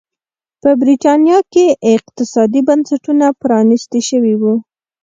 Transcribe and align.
په 0.61 0.69
برېټانیا 0.81 1.39
کې 1.53 1.65
اقتصادي 1.95 2.61
بنسټونه 2.67 3.25
پرانيستي 3.41 4.01
شوي 4.09 4.35
وو. 4.41 4.55